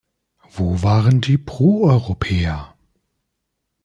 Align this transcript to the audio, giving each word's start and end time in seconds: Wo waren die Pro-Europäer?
Wo 0.53 0.81
waren 0.81 1.21
die 1.21 1.37
Pro-Europäer? 1.37 2.73